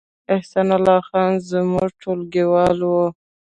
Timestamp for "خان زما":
1.07-1.83